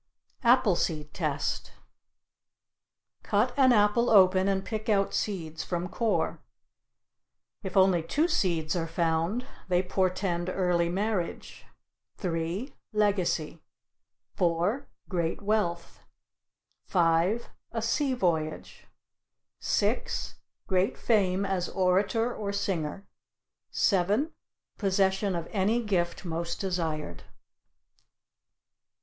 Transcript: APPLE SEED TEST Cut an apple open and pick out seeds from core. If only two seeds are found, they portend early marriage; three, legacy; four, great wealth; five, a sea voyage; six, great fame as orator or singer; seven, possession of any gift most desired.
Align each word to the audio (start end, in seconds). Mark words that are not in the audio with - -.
APPLE 0.43 0.75
SEED 0.75 1.13
TEST 1.13 1.73
Cut 3.21 3.53
an 3.55 3.71
apple 3.71 4.09
open 4.09 4.47
and 4.47 4.65
pick 4.65 4.89
out 4.89 5.13
seeds 5.13 5.63
from 5.63 5.87
core. 5.87 6.39
If 7.61 7.77
only 7.77 8.01
two 8.01 8.27
seeds 8.27 8.75
are 8.75 8.87
found, 8.87 9.45
they 9.67 9.83
portend 9.83 10.49
early 10.49 10.89
marriage; 10.89 11.65
three, 12.17 12.73
legacy; 12.91 13.61
four, 14.33 14.87
great 15.07 15.39
wealth; 15.43 15.99
five, 16.83 17.49
a 17.71 17.83
sea 17.83 18.15
voyage; 18.15 18.87
six, 19.59 20.33
great 20.65 20.97
fame 20.97 21.45
as 21.45 21.69
orator 21.69 22.33
or 22.35 22.51
singer; 22.51 23.05
seven, 23.69 24.31
possession 24.79 25.35
of 25.35 25.47
any 25.51 25.79
gift 25.79 26.25
most 26.25 26.59
desired. 26.59 27.21